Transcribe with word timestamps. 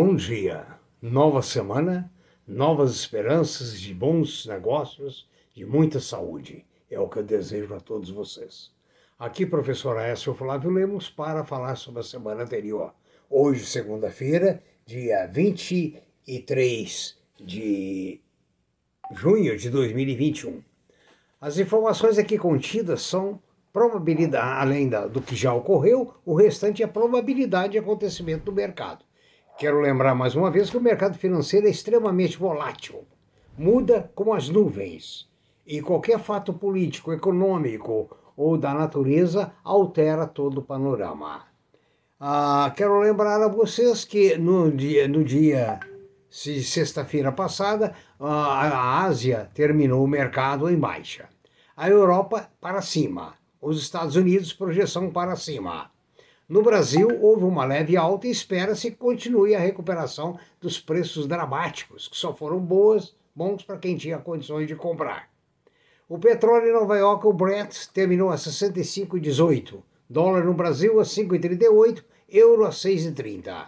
Bom 0.00 0.14
dia, 0.14 0.64
nova 1.02 1.42
semana, 1.42 2.08
novas 2.46 2.92
esperanças 2.92 3.80
de 3.80 3.92
bons 3.92 4.46
negócios, 4.46 5.28
de 5.52 5.66
muita 5.66 5.98
saúde. 5.98 6.64
É 6.88 7.00
o 7.00 7.08
que 7.08 7.18
eu 7.18 7.24
desejo 7.24 7.74
a 7.74 7.80
todos 7.80 8.08
vocês. 8.08 8.70
Aqui, 9.18 9.44
professor 9.44 9.98
Aécio 9.98 10.32
Flávio 10.34 10.70
Lemos, 10.70 11.10
para 11.10 11.44
falar 11.44 11.74
sobre 11.74 11.98
a 11.98 12.04
semana 12.04 12.44
anterior. 12.44 12.94
Hoje, 13.28 13.66
segunda-feira, 13.66 14.62
dia 14.86 15.26
23 15.26 17.18
de 17.40 18.20
junho 19.10 19.58
de 19.58 19.68
2021. 19.68 20.62
As 21.40 21.58
informações 21.58 22.18
aqui 22.18 22.38
contidas 22.38 23.02
são 23.02 23.42
probabilidade, 23.72 24.62
além 24.62 24.88
da, 24.88 25.08
do 25.08 25.20
que 25.20 25.34
já 25.34 25.52
ocorreu, 25.52 26.14
o 26.24 26.36
restante 26.36 26.84
é 26.84 26.86
probabilidade 26.86 27.72
de 27.72 27.78
acontecimento 27.78 28.44
do 28.44 28.52
mercado. 28.52 29.07
Quero 29.58 29.80
lembrar 29.80 30.14
mais 30.14 30.36
uma 30.36 30.52
vez 30.52 30.70
que 30.70 30.76
o 30.76 30.80
mercado 30.80 31.18
financeiro 31.18 31.66
é 31.66 31.70
extremamente 31.70 32.38
volátil, 32.38 33.04
muda 33.58 34.08
como 34.14 34.32
as 34.32 34.48
nuvens, 34.48 35.28
e 35.66 35.82
qualquer 35.82 36.20
fato 36.20 36.52
político, 36.52 37.12
econômico 37.12 38.08
ou 38.36 38.56
da 38.56 38.72
natureza 38.72 39.52
altera 39.64 40.28
todo 40.28 40.58
o 40.58 40.62
panorama. 40.62 41.42
Ah, 42.20 42.72
quero 42.76 43.00
lembrar 43.00 43.42
a 43.42 43.48
vocês 43.48 44.04
que 44.04 44.38
no 44.38 44.70
dia, 44.70 45.08
no 45.08 45.24
dia 45.24 45.80
se 46.30 46.62
sexta-feira 46.62 47.32
passada, 47.32 47.94
a 48.20 49.02
Ásia 49.02 49.50
terminou 49.52 50.04
o 50.04 50.08
mercado 50.08 50.70
em 50.70 50.78
baixa. 50.78 51.28
A 51.76 51.88
Europa 51.88 52.48
para 52.60 52.80
cima, 52.80 53.34
os 53.60 53.82
Estados 53.82 54.14
Unidos 54.14 54.52
projeção 54.52 55.10
para 55.10 55.34
cima. 55.34 55.90
No 56.48 56.62
Brasil, 56.62 57.08
houve 57.20 57.44
uma 57.44 57.66
leve 57.66 57.94
alta 57.94 58.26
e 58.26 58.30
espera-se 58.30 58.90
que 58.90 58.96
continue 58.96 59.54
a 59.54 59.58
recuperação 59.58 60.38
dos 60.58 60.80
preços 60.80 61.26
dramáticos, 61.26 62.08
que 62.08 62.16
só 62.16 62.32
foram 62.32 62.58
boas, 62.58 63.14
bons 63.36 63.62
para 63.62 63.76
quem 63.76 63.98
tinha 63.98 64.16
condições 64.16 64.66
de 64.66 64.74
comprar. 64.74 65.28
O 66.08 66.18
petróleo 66.18 66.70
em 66.70 66.72
Nova 66.72 66.96
York, 66.96 67.26
o 67.26 67.34
Brent, 67.34 67.88
terminou 67.92 68.30
a 68.30 68.36
65,18. 68.36 69.82
Dólar 70.08 70.42
no 70.42 70.54
Brasil 70.54 70.98
a 70.98 71.02
5,38, 71.02 72.02
euro 72.30 72.64
a 72.64 72.70
6,30. 72.70 73.66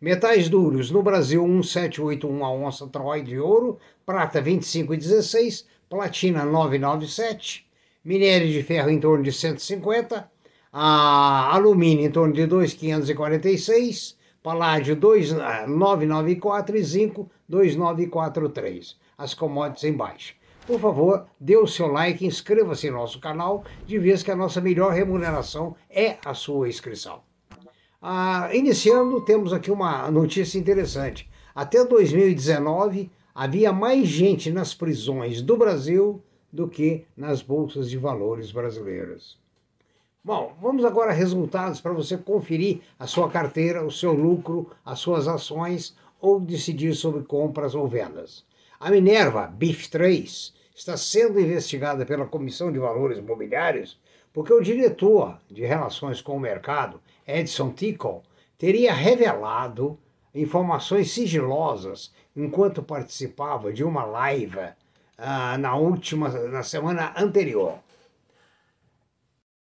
Metais 0.00 0.48
duros 0.48 0.88
no 0.92 1.02
Brasil 1.02 1.44
1,781 1.44 2.44
a 2.44 2.52
onça 2.52 2.86
Troy 2.86 3.22
de 3.22 3.40
ouro, 3.40 3.76
prata 4.06 4.40
25,16, 4.40 5.66
platina 5.88 6.44
997, 6.44 7.68
minério 8.04 8.46
de 8.46 8.62
ferro 8.62 8.88
em 8.88 9.00
torno 9.00 9.24
de 9.24 9.32
150, 9.32 10.30
a 10.72 11.54
alumínio 11.54 12.06
em 12.06 12.10
torno 12.10 12.32
de 12.32 12.46
2,546, 12.46 14.16
paládio 14.42 14.94
2,994 14.94 16.76
e 16.76 16.82
zinco 16.82 17.30
2,943. 17.48 18.96
As 19.18 19.34
commodities 19.34 19.84
em 19.84 19.92
baixa. 19.92 20.34
Por 20.66 20.78
favor, 20.78 21.26
dê 21.38 21.56
o 21.56 21.66
seu 21.66 21.88
like, 21.88 22.24
inscreva-se 22.24 22.88
no 22.90 22.98
nosso 22.98 23.18
canal, 23.18 23.64
de 23.86 23.98
vez 23.98 24.22
que 24.22 24.30
a 24.30 24.36
nossa 24.36 24.60
melhor 24.60 24.92
remuneração 24.92 25.74
é 25.90 26.16
a 26.24 26.32
sua 26.32 26.68
inscrição. 26.68 27.22
Ah, 28.00 28.48
iniciando, 28.54 29.20
temos 29.24 29.52
aqui 29.52 29.70
uma 29.70 30.10
notícia 30.10 30.58
interessante. 30.58 31.28
Até 31.54 31.84
2019, 31.84 33.10
havia 33.34 33.72
mais 33.72 34.06
gente 34.06 34.50
nas 34.50 34.72
prisões 34.72 35.42
do 35.42 35.56
Brasil 35.56 36.22
do 36.52 36.68
que 36.68 37.04
nas 37.16 37.42
bolsas 37.42 37.90
de 37.90 37.98
valores 37.98 38.52
brasileiras. 38.52 39.36
Bom, 40.22 40.54
vamos 40.60 40.84
agora 40.84 41.12
a 41.12 41.14
resultados 41.14 41.80
para 41.80 41.94
você 41.94 42.18
conferir 42.18 42.82
a 42.98 43.06
sua 43.06 43.30
carteira, 43.30 43.82
o 43.82 43.90
seu 43.90 44.12
lucro, 44.12 44.70
as 44.84 44.98
suas 44.98 45.26
ações 45.26 45.96
ou 46.20 46.38
decidir 46.38 46.94
sobre 46.94 47.22
compras 47.22 47.74
ou 47.74 47.88
vendas. 47.88 48.44
A 48.78 48.90
Minerva 48.90 49.46
BIF 49.46 49.88
3 49.88 50.52
está 50.76 50.94
sendo 50.94 51.40
investigada 51.40 52.04
pela 52.04 52.26
Comissão 52.26 52.70
de 52.70 52.78
Valores 52.78 53.16
Imobiliários 53.16 53.98
porque 54.30 54.52
o 54.52 54.60
diretor 54.60 55.38
de 55.50 55.64
Relações 55.64 56.20
com 56.20 56.36
o 56.36 56.40
Mercado, 56.40 57.00
Edson 57.26 57.70
Tickle, 57.72 58.20
teria 58.58 58.92
revelado 58.92 59.98
informações 60.34 61.12
sigilosas 61.12 62.12
enquanto 62.36 62.82
participava 62.82 63.72
de 63.72 63.82
uma 63.82 64.04
live 64.04 64.58
uh, 64.58 65.56
na 65.58 65.74
última 65.76 66.28
na 66.28 66.62
semana 66.62 67.14
anterior. 67.16 67.78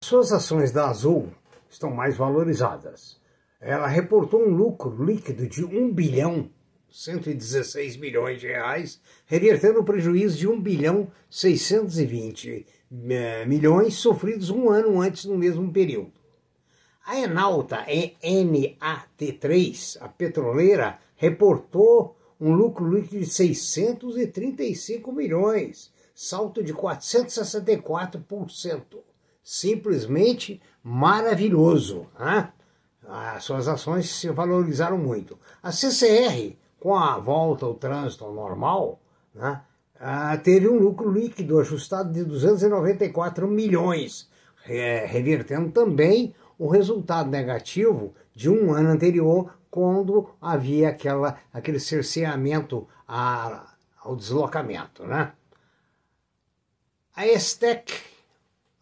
Suas 0.09 0.31
ações 0.31 0.71
da 0.71 0.89
Azul 0.89 1.33
estão 1.69 1.91
mais 1.91 2.17
valorizadas. 2.17 3.21
Ela 3.61 3.89
reportou 3.89 4.41
um 4.41 4.55
lucro 4.55 5.05
líquido 5.05 5.49
de 5.49 5.65
1 5.65 5.93
bilhão 5.93 6.49
116 6.89 7.97
milhões 7.97 8.41
de 8.41 8.47
reais, 8.47 9.01
revertendo 9.27 9.81
o 9.81 9.85
prejuízo 9.85 10.39
de 10.39 10.47
1 10.47 10.61
bilhão 10.61 11.11
620 11.29 12.65
eh, 13.11 13.45
milhões 13.47 13.95
sofridos 13.95 14.49
um 14.49 14.71
ano 14.71 15.01
antes 15.01 15.25
no 15.25 15.37
mesmo 15.37 15.73
período. 15.73 16.13
A 17.05 17.19
Enalta 17.19 17.85
NAT3, 18.23 19.99
a 20.01 20.09
petroleira, 20.09 21.01
reportou 21.17 22.17
um 22.41 22.53
lucro 22.53 22.89
líquido 22.89 23.25
de 23.25 23.27
635 23.27 25.11
milhões, 25.11 25.93
salto 26.15 26.63
de 26.63 26.73
464% 26.73 29.05
simplesmente 29.47 30.61
maravilhoso. 30.83 32.09
Né? 32.19 32.53
As 33.09 33.45
suas 33.45 33.69
ações 33.69 34.11
se 34.11 34.29
valorizaram 34.29 34.99
muito. 34.99 35.39
A 35.63 35.71
CCR, 35.71 36.57
com 36.81 36.97
a 36.97 37.17
volta 37.19 37.65
ao 37.65 37.75
trânsito 37.75 38.29
normal, 38.33 39.01
né, 39.33 39.63
teve 40.43 40.69
um 40.69 40.77
lucro 40.77 41.13
líquido 41.13 41.61
ajustado 41.61 42.13
de 42.13 42.25
294 42.25 43.47
milhões, 43.47 44.29
revertendo 44.65 45.71
também 45.71 46.35
o 46.59 46.67
resultado 46.67 47.31
negativo 47.31 48.15
de 48.35 48.51
um 48.51 48.75
ano 48.75 48.89
anterior, 48.89 49.57
quando 49.71 50.29
havia 50.41 50.89
aquela, 50.89 51.39
aquele 51.53 51.79
cerceamento 51.79 52.89
a, 53.07 53.75
ao 54.03 54.17
deslocamento. 54.17 55.05
Né? 55.05 55.33
A 57.15 57.27
Estec 57.29 58.16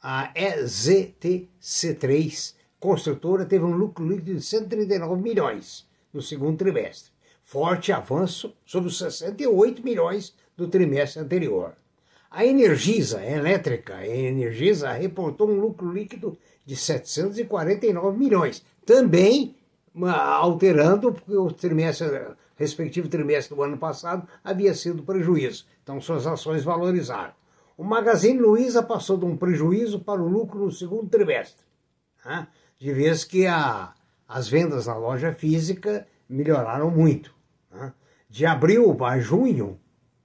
a 0.06 0.30
EZTC3 0.34 2.54
construtora 2.78 3.46
teve 3.46 3.64
um 3.64 3.74
lucro 3.74 4.06
líquido 4.06 4.34
de 4.34 4.42
139 4.42 5.22
milhões 5.22 5.88
no 6.12 6.20
segundo 6.20 6.58
trimestre, 6.58 7.10
forte 7.42 7.90
avanço 7.90 8.54
sobre 8.66 8.90
os 8.90 8.98
68 8.98 9.82
milhões 9.82 10.34
do 10.54 10.68
trimestre 10.68 11.22
anterior. 11.22 11.72
A 12.30 12.44
Energisa 12.44 13.24
Elétrica, 13.24 13.94
a 13.94 14.06
Energisa 14.06 14.92
reportou 14.92 15.48
um 15.48 15.58
lucro 15.58 15.90
líquido 15.90 16.36
de 16.66 16.76
749 16.76 18.18
milhões, 18.18 18.62
também 18.84 19.56
alterando 20.02 21.14
porque 21.14 21.34
o 21.34 21.50
trimestre 21.50 22.08
respectivo 22.56 23.08
trimestre 23.08 23.56
do 23.56 23.62
ano 23.62 23.78
passado 23.78 24.28
havia 24.44 24.74
sido 24.74 25.02
prejuízo. 25.02 25.64
Então 25.82 25.98
suas 25.98 26.26
ações 26.26 26.62
valorizaram. 26.62 27.32
O 27.76 27.82
Magazine 27.82 28.38
Luiza 28.38 28.84
passou 28.84 29.16
de 29.16 29.24
um 29.24 29.36
prejuízo 29.36 29.98
para 29.98 30.22
o 30.22 30.28
lucro 30.28 30.64
no 30.64 30.70
segundo 30.70 31.08
trimestre, 31.08 31.64
né? 32.24 32.46
de 32.78 32.92
vez 32.92 33.24
que 33.24 33.48
a, 33.48 33.92
as 34.28 34.46
vendas 34.48 34.86
na 34.86 34.96
loja 34.96 35.32
física 35.32 36.06
melhoraram 36.28 36.88
muito. 36.88 37.34
Né? 37.72 37.92
De 38.30 38.46
abril 38.46 38.96
a 39.04 39.18
junho, 39.18 39.80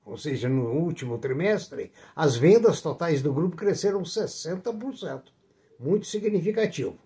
ou 0.05 0.15
seja, 0.15 0.47
no 0.47 0.69
último 0.73 1.17
trimestre, 1.17 1.91
as 2.15 2.35
vendas 2.35 2.81
totais 2.81 3.23
do 3.23 3.33
grupo 3.33 3.55
cresceram 3.55 4.03
60%, 4.03 5.23
muito 5.79 6.05
significativo. 6.05 6.99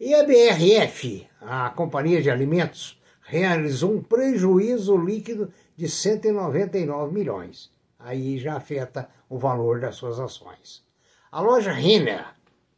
E 0.00 0.14
a 0.14 0.24
BRF, 0.24 1.28
a 1.38 1.68
Companhia 1.68 2.22
de 2.22 2.30
Alimentos, 2.30 2.98
realizou 3.20 3.92
um 3.92 4.02
prejuízo 4.02 4.96
líquido 4.96 5.52
de 5.76 5.86
199 5.86 7.12
milhões 7.12 7.70
aí 8.04 8.38
já 8.38 8.56
afeta 8.56 9.08
o 9.28 9.38
valor 9.38 9.80
das 9.80 9.96
suas 9.96 10.20
ações. 10.20 10.82
A 11.30 11.40
loja 11.40 11.72
Renner 11.72 12.26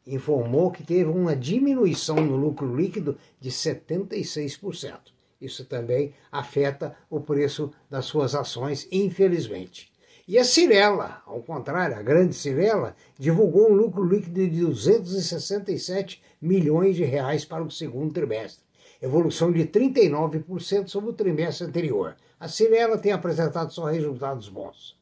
informou 0.07 0.71
que 0.71 0.85
teve 0.85 1.11
uma 1.11 1.35
diminuição 1.35 2.17
no 2.17 2.37
lucro 2.37 2.75
líquido 2.77 3.19
de 3.41 3.51
76%. 3.51 5.15
Isso 5.41 5.65
também 5.65 6.15
afeta 6.31 6.97
o 7.11 7.21
preço 7.21 7.73
das 7.91 8.05
suas 8.05 8.35
ações, 8.35 8.87
infelizmente. 8.93 9.93
E 10.27 10.39
a 10.39 10.45
Cirela, 10.45 11.23
ao 11.27 11.43
contrário, 11.43 11.97
a 11.97 12.03
grande 12.03 12.35
Cirela, 12.35 12.97
divulgou 13.19 13.71
um 13.71 13.75
lucro 13.75 14.03
líquido 14.03 14.49
de 14.49 14.61
267 14.61 16.23
milhões 16.41 16.97
de 16.97 17.05
reais 17.05 17.45
para 17.45 17.63
o 17.63 17.71
segundo 17.71 18.15
trimestre, 18.15 18.65
evolução 19.03 19.53
de 19.53 19.67
39% 19.67 20.89
sobre 20.89 21.11
o 21.11 21.15
trimestre 21.15 21.67
anterior. 21.67 22.17
A 22.41 22.49
Cirela 22.49 22.97
tem 22.97 23.13
apresentado 23.13 23.71
só 23.73 23.85
resultados 23.85 24.49
bons. 24.49 24.97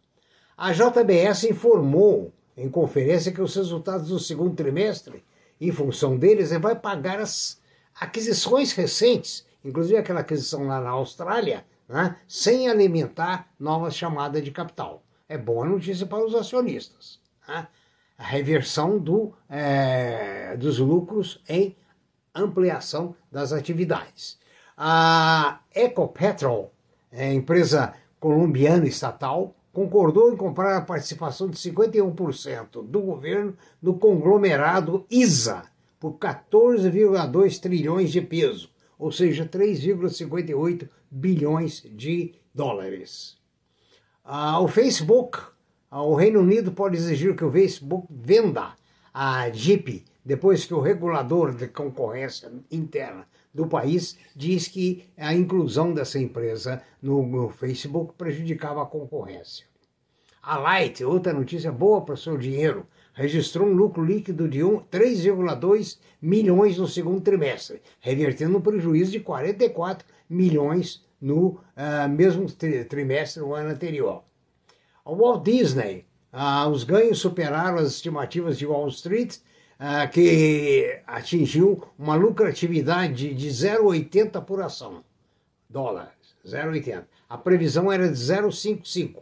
A 0.63 0.71
JBS 0.71 1.45
informou 1.45 2.33
em 2.57 2.69
conferência 2.69 3.33
que 3.33 3.43
os 3.43 3.57
resultados 3.57 4.09
do 4.09 4.19
segundo 4.21 4.55
trimestre, 4.55 5.25
em 5.61 5.73
função 5.73 6.17
deles, 6.17 6.51
vai 6.53 6.77
pagar 6.77 7.19
as 7.19 7.61
aquisições 7.95 8.73
recentes 8.73 9.45
inclusive 9.65 9.99
aquela 9.99 10.21
aquisição 10.21 10.67
lá 10.67 10.81
na 10.81 10.91
Austrália, 10.91 11.65
né, 11.89 12.17
sem 12.27 12.69
alimentar 12.69 13.49
novas 13.59 13.97
chamadas 13.97 14.43
de 14.43 14.51
capital. 14.51 15.03
É 15.29 15.39
boa 15.39 15.65
notícia 15.65 16.07
para 16.07 16.25
os 16.25 16.35
acionistas. 16.35 17.21
Né? 17.49 17.67
A 18.19 18.25
reversão 18.25 18.99
do, 18.99 19.33
é, 19.49 20.57
dos 20.57 20.79
lucros 20.79 21.43
em 21.49 21.77
ampliação 22.35 23.15
das 23.31 23.53
atividades. 23.53 24.39
A 24.77 25.61
Ecopetrol, 25.75 26.73
é, 27.11 27.33
empresa 27.33 27.95
colombiana 28.19 28.87
estatal, 28.87 29.55
concordou 29.73 30.33
em 30.33 30.37
comprar 30.37 30.77
a 30.77 30.83
participação 30.83 31.49
de 31.49 31.57
51% 31.57 32.87
do 32.87 33.01
governo 33.01 33.57
no 33.81 33.99
conglomerado 33.99 35.07
ISA 35.11 35.65
por 35.99 36.15
14,2 36.15 37.61
trilhões 37.61 38.11
de 38.11 38.21
peso, 38.21 38.69
ou 38.99 39.11
seja, 39.11 39.47
3,58 39.47 40.89
bilhões 41.11 41.83
de 41.91 42.35
dólares. 42.55 43.39
Ah, 44.25 44.61
o 44.61 44.69
Facebook, 44.69 45.39
ah, 45.91 46.03
o 46.03 46.15
Reino 46.15 46.41
Unido 46.41 46.73
pode 46.73 46.97
exigir 46.97 47.35
que 47.35 47.45
o 47.45 47.51
Facebook 47.51 48.07
venda 48.11 48.75
a 49.13 49.49
Jeep 49.51 50.05
depois 50.25 50.65
que 50.65 50.75
o 50.75 50.81
regulador 50.81 51.55
de 51.55 51.67
concorrência 51.67 52.53
interna 52.71 53.27
do 53.53 53.67
país 53.67 54.17
diz 54.35 54.69
que 54.69 55.05
a 55.17 55.35
inclusão 55.35 55.93
dessa 55.93 56.19
empresa 56.19 56.83
no, 57.01 57.51
Facebook 57.51 58.15
prejudicava 58.17 58.83
a 58.83 58.87
concorrência. 58.87 59.67
A 60.43 60.59
Light, 60.59 61.05
outra 61.05 61.33
notícia 61.33 61.71
boa 61.71 62.01
para 62.01 62.15
o 62.15 62.19
seu 62.19 62.37
dinheiro, 62.37 62.87
registrou 63.15 63.69
um 63.69 63.75
lucro 63.75 64.05
líquido 64.05 64.49
de 64.49 64.59
3,2 64.59 65.99
milhões 66.21 66.79
no 66.79 66.89
segundo 66.89 67.21
trimestre, 67.21 67.81
revertendo 68.01 68.59
um 68.59 68.61
prejuízo 68.61 69.13
de 69.13 69.21
44 69.21 70.07
milhões 70.29 71.05
no 71.21 71.61
uh, 71.77 72.09
mesmo 72.11 72.51
tri 72.51 72.85
trimestre 72.85 73.41
do 73.41 73.55
ano 73.55 73.71
anterior. 73.71 74.25
A 75.05 75.13
Walt 75.13 75.45
Disney, 75.45 76.07
uh, 76.33 76.69
os 76.69 76.83
ganhos 76.83 77.21
superaram 77.21 77.79
as 77.79 77.93
estimativas 77.93 78.59
de 78.59 78.67
Wall 78.67 78.89
Street 78.89 79.37
ah, 79.85 80.07
que 80.07 81.03
atingiu 81.05 81.83
uma 81.99 82.15
lucratividade 82.15 83.35
de 83.35 83.49
0,80 83.49 84.41
por 84.45 84.63
ação. 84.63 85.03
Dólares, 85.69 86.37
0,80. 86.47 87.05
A 87.29 87.37
previsão 87.37 87.91
era 87.91 88.07
de 88.09 88.15
0,55. 88.15 89.17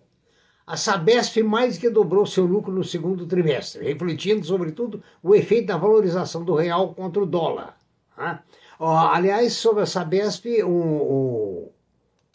A 0.67 0.77
Sabesp 0.77 1.43
mais 1.43 1.79
que 1.79 1.89
dobrou 1.89 2.27
seu 2.27 2.45
lucro 2.45 2.71
no 2.71 2.85
segundo 2.85 3.25
trimestre, 3.25 3.87
refletindo, 3.87 4.45
sobretudo, 4.45 5.03
o 5.23 5.35
efeito 5.35 5.69
da 5.69 5.79
valorização 5.79 6.45
do 6.45 6.55
real 6.55 6.93
contra 6.93 7.23
o 7.23 7.27
dólar. 7.27 7.79
Né? 8.19 8.39
aliás, 8.79 9.55
sobre 9.55 9.85
a 9.85 9.87
Sabesp, 9.87 10.45
o, 10.63 11.73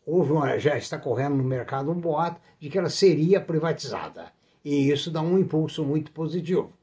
houve 0.03 0.31
uma, 0.31 0.57
já 0.57 0.75
está 0.75 0.97
correndo 0.97 1.35
no 1.35 1.43
mercado 1.43 1.91
um 1.91 1.99
boato 1.99 2.41
de 2.59 2.71
que 2.71 2.77
ela 2.79 2.89
seria 2.89 3.39
privatizada. 3.39 4.33
E 4.63 4.89
isso 4.89 5.11
dá 5.11 5.21
um 5.21 5.37
impulso 5.37 5.85
muito 5.85 6.11
positivo. 6.11 6.73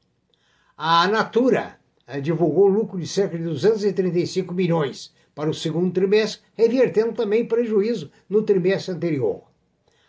A 0.85 1.07
Natura 1.07 1.79
eh, 2.09 2.21
divulgou 2.21 2.67
lucro 2.67 2.99
de 2.99 3.07
cerca 3.07 3.39
de 3.39 3.45
235 3.45 4.53
milhões 4.53 5.15
para 5.33 5.49
o 5.49 5.55
segundo 5.55 5.93
trimestre, 5.93 6.43
revertendo 6.57 7.13
também 7.13 7.47
prejuízo 7.47 8.11
no 8.29 8.43
trimestre 8.43 8.93
anterior. 8.93 9.45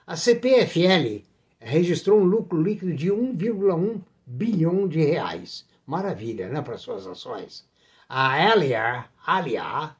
A 0.07 0.15
CPFL 0.15 1.21
registrou 1.59 2.19
um 2.19 2.23
lucro 2.23 2.59
líquido 2.59 2.91
de 2.95 3.11
1,1 3.11 4.01
bilhão 4.25 4.87
de 4.87 4.99
reais. 5.03 5.63
Maravilha, 5.85 6.49
né, 6.49 6.59
para 6.63 6.79
suas 6.79 7.05
ações. 7.05 7.67
A 8.09 8.33
Aliar, 8.33 9.11
Aliar, 9.23 9.95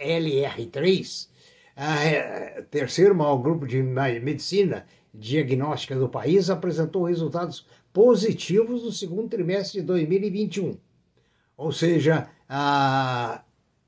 AALR3, 0.00 1.28
a, 1.76 2.62
terceiro 2.70 3.14
maior 3.14 3.36
grupo 3.36 3.66
de 3.66 3.82
medicina 3.82 4.86
diagnóstica 5.12 5.94
do 5.94 6.08
país, 6.08 6.48
apresentou 6.48 7.04
resultados 7.04 7.66
positivos 7.96 8.84
no 8.84 8.92
segundo 8.92 9.26
trimestre 9.26 9.80
de 9.80 9.86
2021. 9.86 10.76
Ou 11.56 11.72
seja, 11.72 12.28
a, 12.46 13.42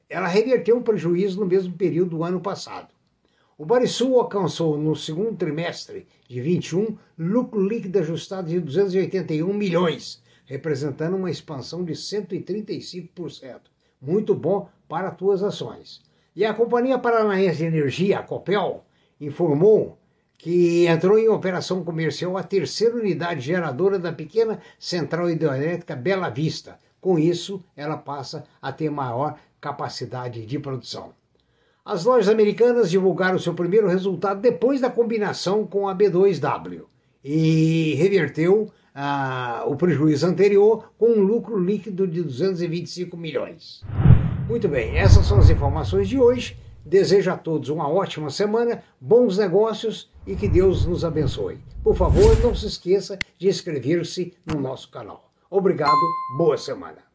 ela 0.09 0.27
reverteu 0.27 0.79
um 0.79 0.83
prejuízo 0.83 1.39
no 1.39 1.45
mesmo 1.45 1.75
período 1.75 2.17
do 2.17 2.25
ano 2.25 2.41
passado. 2.41 2.89
O 3.59 3.67
Barisul 3.67 4.19
alcançou 4.19 4.79
no 4.79 4.97
segundo 4.97 5.37
trimestre 5.37 6.07
de 6.27 6.41
21 6.41 6.97
lucro 7.19 7.61
líquido 7.61 7.99
ajustado 7.99 8.49
de 8.49 8.59
281 8.59 9.53
milhões, 9.53 10.23
representando 10.47 11.15
uma 11.15 11.31
expansão 11.31 11.85
de 11.85 11.93
135%. 11.93 13.61
Muito 14.01 14.35
bom 14.35 14.71
para 14.89 15.09
as 15.09 15.17
tuas 15.19 15.43
ações. 15.43 16.01
E 16.35 16.47
a 16.47 16.55
Companhia 16.55 16.99
Paranaense 16.99 17.59
de 17.59 17.65
Energia, 17.67 18.21
a 18.21 18.23
Copel, 18.23 18.87
informou 19.21 19.99
que 20.39 20.87
entrou 20.87 21.19
em 21.19 21.29
operação 21.29 21.85
comercial 21.85 22.39
a 22.39 22.45
terceira 22.45 22.95
unidade 22.95 23.41
geradora 23.41 23.99
da 23.99 24.13
pequena 24.13 24.61
central 24.79 25.29
hidrelétrica 25.29 25.97
Bela 25.97 26.31
Vista. 26.31 26.79
Com 27.01 27.19
isso, 27.19 27.63
ela 27.77 27.97
passa 27.97 28.45
a 28.63 28.71
ter 28.71 28.89
maior 28.89 29.37
capacidade 29.61 30.47
de 30.47 30.59
produção. 30.59 31.13
As 31.85 32.05
lojas 32.05 32.29
americanas 32.29 32.89
divulgaram 32.91 33.39
seu 33.39 33.53
primeiro 33.53 33.89
resultado 33.89 34.41
depois 34.41 34.81
da 34.81 34.91
combinação 34.91 35.67
com 35.67 35.89
a 35.89 35.95
B2W 35.95 36.83
e 37.25 37.95
reverteu 37.95 38.71
ah, 38.95 39.65
o 39.67 39.75
prejuízo 39.75 40.27
anterior 40.27 40.93
com 40.97 41.11
um 41.11 41.23
lucro 41.23 41.59
líquido 41.59 42.07
de 42.07 42.23
225 42.23 43.17
milhões. 43.17 43.83
Muito 44.49 44.69
bem, 44.69 44.97
essas 44.97 45.27
são 45.27 45.39
as 45.39 45.51
informações 45.51 46.09
de 46.09 46.19
hoje. 46.19 46.57
Desejo 46.89 47.31
a 47.31 47.37
todos 47.37 47.69
uma 47.69 47.87
ótima 47.87 48.31
semana, 48.31 48.83
bons 48.99 49.37
negócios 49.37 50.11
e 50.27 50.35
que 50.35 50.49
Deus 50.49 50.87
nos 50.87 51.05
abençoe. 51.05 51.59
Por 51.85 51.95
favor, 51.95 52.43
não 52.43 52.55
se 52.55 52.67
esqueça 52.67 53.21
de 53.37 53.47
inscrever-se 53.47 54.33
no 54.47 54.59
nosso 54.59 54.91
canal. 54.91 55.31
Obrigado, 55.51 56.01
boa 56.39 56.57
semana. 56.57 57.08